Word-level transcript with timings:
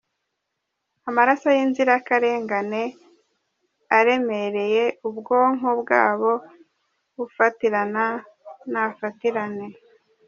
Amaraso 1.09 1.47
y’inzirakarengane 1.55 2.83
aremereye 3.97 4.83
ubwonko 5.07 5.67
bwabo…ufatirana 5.81 8.05
nafatirane! 8.71 9.67